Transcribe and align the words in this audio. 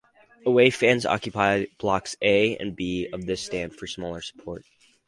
Away 0.47 0.71
Fans 0.71 1.05
Occupy 1.05 1.67
Blocks 1.77 2.15
A 2.23 2.57
and 2.57 2.75
B 2.75 3.07
of 3.13 3.27
this 3.27 3.43
Stand 3.45 3.75
for 3.75 3.85
smaller 3.85 4.23
support. 4.23 4.65